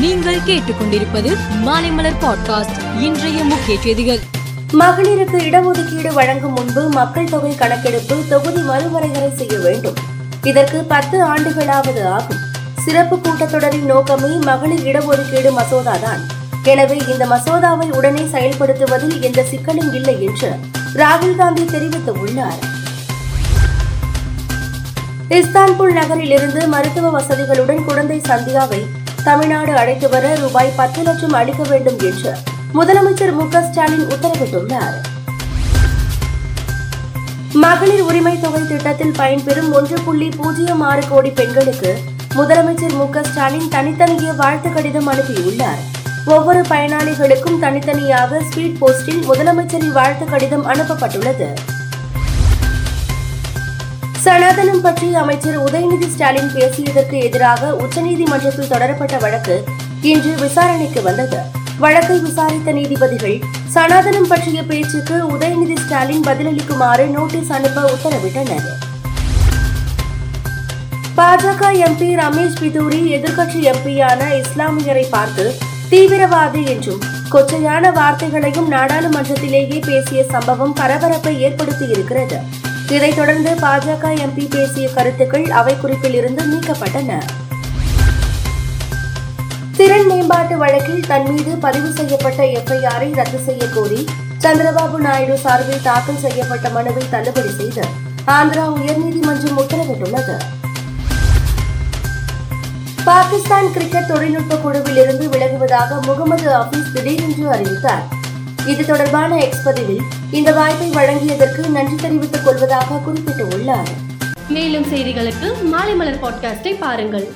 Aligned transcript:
நீங்கள் 0.00 0.38
கேட்டுக்கொண்டிருப்பது 0.38 1.36
மாலைமலர் 1.64 2.16
பாட்காஸ்ட் 2.20 3.00
இன்றைய 3.00 3.44
முக்கிய 3.44 3.80
செய்திகள். 3.80 4.18
மகளிருக்கு 4.72 5.38
இடஒதுக்கீடு 5.38 6.12
வழங்கும் 6.12 6.52
முன்பு 6.52 6.88
மக்கள் 6.88 7.28
தொகை 7.28 7.54
கணக்கெடுப்பு 7.54 8.24
தொகுதி 8.28 8.60
மறுவரையறை 8.60 9.34
செய்ய 9.34 9.58
வேண்டும். 9.58 9.94
இதற்கு 10.42 10.84
பத்து 10.84 11.34
ஆண்டுகளாவது 11.34 12.04
ஆகும். 12.04 12.36
சிறப்பு 12.78 13.16
கூட்டத்தொடரின் 13.16 13.84
நோக்கமே 13.84 14.28
மகளிர் 14.28 14.86
இடஒதுக்கீடு 14.86 15.52
மசோதாதான். 15.58 16.20
எனவே 16.64 16.98
இந்த 17.08 17.26
மசோதாவை 17.26 17.90
உடனே 17.90 18.20
செயல்படுத்துவதில் 18.20 19.20
எந்த 19.20 19.44
சிக்கலும் 19.50 19.94
இல்லை 19.94 20.24
என்று 20.24 20.54
ராகுல் 20.94 21.36
காந்தி 21.36 21.62
தெரிவித்துள்ளார். 21.62 22.60
இஸ்தான்புல் 25.28 25.92
நகரில் 25.92 26.30
இருந்து 26.30 26.68
மருத்துவ 26.68 27.20
வசதிகளுடன் 27.20 27.84
குழந்தை 27.84 28.20
சந்தியாவை 28.20 28.86
தமிழ்நாடு 29.24 29.76
அழைத்து 29.76 30.08
வர 30.08 30.34
ரூபாய் 30.34 30.72
பத்து 30.76 31.02
லட்சம் 31.02 31.32
அளிக்க 31.32 31.62
வேண்டும் 31.62 31.98
என்று 31.98 32.32
முதலமைச்சர் 32.74 33.32
மு 33.32 33.46
ஸ்டாலின் 33.50 34.06
உத்தரவிட்டுள்ளார். 34.06 34.96
மகளிர் 37.52 38.00
உரிமை 38.00 38.40
தொகை 38.40 38.66
திட்டத்தில் 38.66 39.14
பயன்பெறும் 39.18 39.70
ஒன்று 39.72 40.00
புள்ளி 40.00 40.28
பூஜ்ஜியம் 40.28 40.80
ஆறு 40.80 41.02
கோடி 41.08 41.30
பெண்களுக்கு 41.30 41.98
முதலமைச்சர் 42.34 42.92
மு 42.92 43.06
ஸ்டாலின் 43.22 43.68
தனித்தனியே 43.68 44.30
வாழ்த்து 44.36 44.72
கடிதம் 44.72 45.08
அனுப்பியுள்ளார். 45.12 45.82
ஒவ்வொரு 46.26 46.60
பயனாளிகளுக்கும் 46.60 47.58
தனித்தனியாக 47.58 48.38
ஸ்பீட் 48.38 48.76
போஸ்டில் 48.80 49.22
முதலமைச்சரின் 49.28 49.92
வாழ்த்து 49.92 50.24
கடிதம் 50.24 50.66
அனுப்பப்பட்டுள்ளது. 50.66 51.76
சனாதனம் 54.28 54.80
பற்றி 54.80 55.14
அமைச்சர் 55.14 55.56
உதயநிதி 55.66 56.08
ஸ்டாலின் 56.08 56.50
பேசியதற்கு 56.54 57.22
எதிராக 57.26 57.70
உச்சநீதிமன்றத்தில் 57.74 58.68
தொடரப்பட்ட 58.72 59.16
வழக்கு 59.18 59.64
இன்று 60.02 60.34
விசாரணைக்கு 60.34 61.02
வந்தது. 61.02 61.38
வழக்கை 61.78 62.18
விசாரித்த 62.18 62.72
நீதிபதிகள் 62.72 63.38
சனாதனம் 63.74 64.28
பற்றிய 64.28 64.64
பேச்சுக்கு 64.64 65.16
உதயநிதி 65.34 65.76
ஸ்டாலின் 65.78 66.22
பதிலளிக்குமாறு 66.22 67.06
நோட்டீஸ் 67.06 67.52
அனுப்ப 67.52 67.86
உத்தரவிட்டனர். 67.94 68.68
பாஜக 71.16 71.72
எம்பி 71.86 72.10
ரமேஷ் 72.22 72.60
பிதூரி 72.60 73.00
எதிர்க்கட்சி 73.16 73.62
எம்பியான 73.72 74.42
இஸ்லாமியரை 74.42 75.06
பார்த்து 75.10 75.54
தீவிரவாதி 75.90 76.66
என்றும் 76.66 77.02
கொச்சையான 77.30 77.92
வார்த்தைகளையும் 77.92 78.72
நாடாளுமன்றத்திலேயே 78.76 79.80
பேசிய 79.86 80.24
சம்பவம் 80.30 80.72
பரபரப்பை 80.72 81.36
ஏற்படுத்தியிருக்கிறது. 81.48 82.38
இதைத் 82.90 83.16
தொடர்ந்து 83.16 83.50
பாஜக 83.50 84.10
எம்பி 84.24 84.50
பேசிய 84.50 84.88
கருத்துக்கள் 84.88 85.44
அவை 85.50 85.76
குறிப்பில் 85.76 86.14
இருந்து 86.14 86.42
நீக்கப்பட்டன. 86.44 87.18
திறன் 89.76 90.06
மேம்பாட்டு 90.06 90.56
வழக்கில் 90.56 91.06
தன் 91.06 91.32
மீது 91.32 91.56
பதிவு 91.56 91.92
செய்யப்பட்ட 91.92 92.42
எஃப்ஐஆரை 92.42 93.14
ரத்து 93.14 93.38
செய்ய 93.38 93.68
கோரி 93.68 94.08
சந்திரபாபு 94.42 94.96
நாயுடு 94.96 95.38
சார்பில் 95.38 95.82
தாக்கல் 95.82 96.16
செய்யப்பட்ட 96.16 96.68
மனுவை 96.68 97.04
தள்ளுபடி 97.10 97.52
செய்து 97.56 97.84
ஆந்திரா 98.26 98.64
உயர்நீதிமன்றம் 98.78 99.60
உத்தரவிட்டுள்ளது. 99.62 100.36
பாகிஸ்தான் 103.04 103.72
கிரிக்கெட் 103.72 104.06
தொழில்நுட்ப 104.06 104.56
குழுவில் 104.56 104.96
இருந்து 104.96 105.28
விலகுவதாக 105.28 106.00
முகமது 106.00 106.50
ஹபீஸ் 106.50 106.92
திடீரென்று 106.92 107.50
அறிவித்தார். 107.50 108.17
இது 108.72 108.84
தொடர்பான 108.86 109.36
எக்ஸ்பதிவில் 109.36 110.02
இந்த 110.30 110.52
வாய்ப்பை 110.52 110.88
வழங்கியதற்கு 110.90 111.62
நன்றி 111.68 111.96
தெரிவித்துக் 111.96 112.44
கொள்வதாக 112.44 113.00
குறிப்பிட்டுள்ளார். 113.06 113.90
மேலும் 114.48 114.86
செய்திகளுக்கு 114.92 115.48
மாலை 115.62 115.94
மலர் 115.94 116.22
பாட்காஸ்டை 116.22 116.72
பாருங்கள். 116.78 117.26